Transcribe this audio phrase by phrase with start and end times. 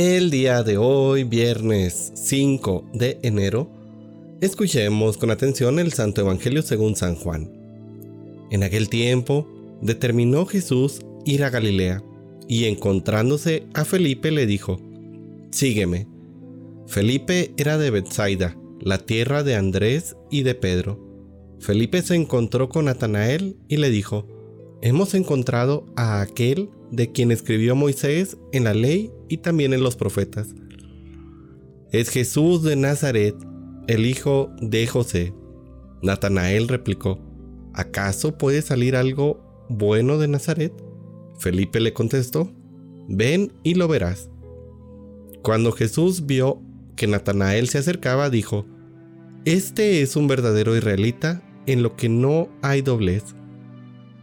[0.00, 3.68] El día de hoy, viernes 5 de enero,
[4.40, 7.50] escuchemos con atención el Santo Evangelio según San Juan.
[8.52, 9.48] En aquel tiempo,
[9.82, 12.04] determinó Jesús ir a Galilea,
[12.46, 14.80] y encontrándose a Felipe le dijo,
[15.50, 16.06] Sígueme.
[16.86, 21.04] Felipe era de Bethsaida, la tierra de Andrés y de Pedro.
[21.58, 24.28] Felipe se encontró con Natanael y le dijo,
[24.80, 29.96] Hemos encontrado a aquel de quien escribió Moisés en la ley y también en los
[29.96, 30.54] profetas.
[31.90, 33.34] Es Jesús de Nazaret,
[33.88, 35.34] el hijo de José.
[36.00, 37.18] Natanael replicó,
[37.74, 40.72] ¿acaso puede salir algo bueno de Nazaret?
[41.38, 42.52] Felipe le contestó,
[43.08, 44.30] ven y lo verás.
[45.42, 46.62] Cuando Jesús vio
[46.94, 48.64] que Natanael se acercaba, dijo,
[49.44, 53.24] Este es un verdadero israelita en lo que no hay doblez.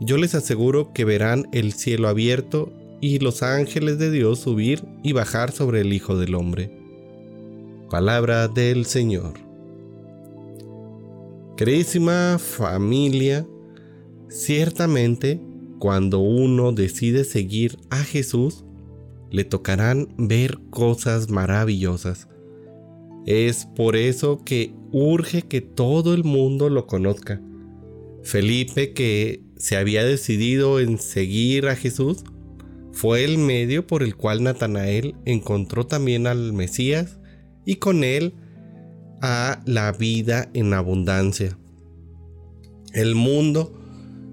[0.00, 5.12] Yo les aseguro que verán el cielo abierto y los ángeles de Dios subir y
[5.12, 6.70] bajar sobre el Hijo del Hombre.
[7.90, 9.34] Palabra del Señor.
[11.56, 13.46] Queridísima familia,
[14.28, 15.38] ciertamente
[15.78, 18.64] cuando uno decide seguir a Jesús,
[19.30, 22.26] le tocarán ver cosas maravillosas.
[23.26, 27.40] Es por eso que urge que todo el mundo lo conozca.
[28.22, 32.24] Felipe, que se había decidido en seguir a Jesús,
[32.92, 37.18] fue el medio por el cual Natanael encontró también al Mesías
[37.66, 38.34] y con él
[39.20, 41.58] a la vida en abundancia.
[42.94, 43.78] El mundo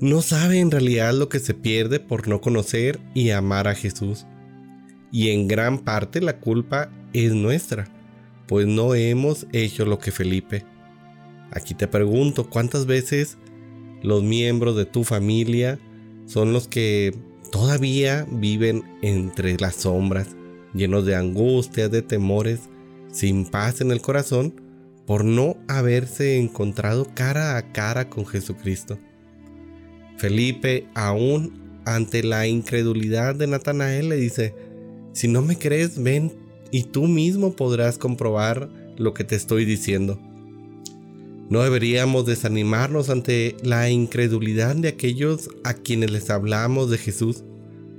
[0.00, 4.24] no sabe en realidad lo que se pierde por no conocer y amar a Jesús.
[5.10, 7.88] Y en gran parte la culpa es nuestra,
[8.46, 10.64] pues no hemos hecho lo que Felipe.
[11.50, 13.36] Aquí te pregunto, ¿cuántas veces
[14.02, 15.78] los miembros de tu familia
[16.26, 17.14] son los que
[17.50, 20.36] todavía viven entre las sombras,
[20.74, 22.60] llenos de angustias, de temores,
[23.10, 24.60] sin paz en el corazón,
[25.06, 28.98] por no haberse encontrado cara a cara con Jesucristo.
[30.18, 34.54] Felipe, aún ante la incredulidad de Natanael, le dice,
[35.12, 36.32] si no me crees, ven
[36.70, 40.20] y tú mismo podrás comprobar lo que te estoy diciendo.
[41.50, 47.42] No deberíamos desanimarnos ante la incredulidad de aquellos a quienes les hablamos de Jesús,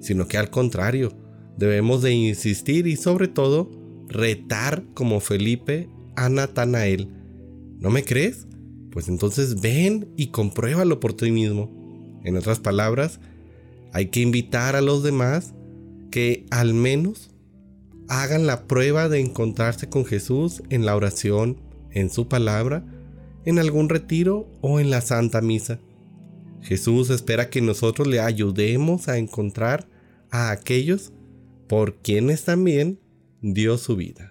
[0.00, 1.12] sino que al contrario,
[1.56, 3.70] debemos de insistir y sobre todo
[4.08, 7.08] retar como Felipe a Natanael.
[7.78, 8.46] ¿No me crees?
[8.90, 12.20] Pues entonces ven y compruébalo por ti mismo.
[12.24, 13.20] En otras palabras,
[13.92, 15.54] hay que invitar a los demás
[16.10, 17.30] que al menos
[18.08, 21.56] hagan la prueba de encontrarse con Jesús en la oración,
[21.90, 22.84] en su palabra,
[23.44, 25.80] en algún retiro o en la Santa Misa.
[26.62, 29.88] Jesús espera que nosotros le ayudemos a encontrar
[30.30, 31.12] a aquellos
[31.68, 33.00] por quienes también
[33.40, 34.29] dio su vida.